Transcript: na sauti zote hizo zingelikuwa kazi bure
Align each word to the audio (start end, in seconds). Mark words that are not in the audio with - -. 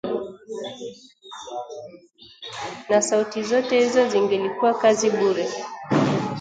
na 2.89 3.01
sauti 3.01 3.43
zote 3.43 3.79
hizo 3.79 4.09
zingelikuwa 4.09 4.73
kazi 4.79 5.09
bure 5.09 5.47